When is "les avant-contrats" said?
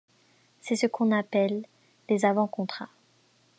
2.09-2.89